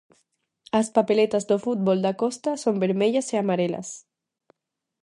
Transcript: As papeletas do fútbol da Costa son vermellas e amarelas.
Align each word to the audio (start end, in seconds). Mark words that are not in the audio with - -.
As 0.79 0.87
papeletas 0.95 1.43
do 1.49 1.57
fútbol 1.65 1.97
da 2.05 2.13
Costa 2.21 2.51
son 2.63 2.75
vermellas 2.83 3.27
e 3.33 3.35
amarelas. 3.39 3.89